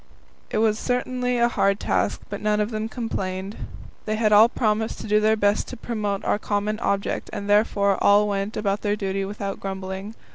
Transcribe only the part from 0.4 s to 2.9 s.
It was certainly a hard task, but none of them